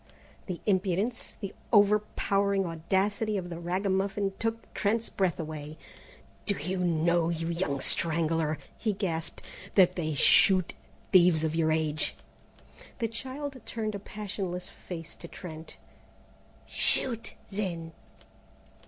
[0.47, 5.77] The impudence, the overpowering audacity of the ragamuffin took Trent's breath away.
[6.47, 9.43] "Do you know, you young strangler," he gasped,
[9.75, 10.73] "that they shoot
[11.11, 12.15] thieves of your age?"
[12.97, 15.77] The child turned a passionless face to Trent.
[16.65, 17.91] "Shoot, then."